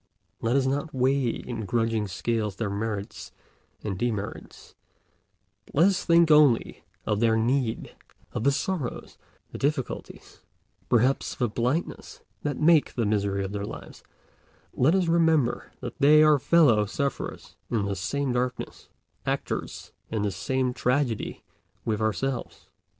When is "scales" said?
2.07-2.55